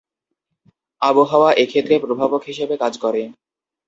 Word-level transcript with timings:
আবহাওয়া 1.01 1.49
এক্ষেত্রে 1.53 1.95
প্রভাবক 1.99 2.41
হিসেবে 2.47 2.75
কাজ 2.77 2.93
করে। 2.97 3.21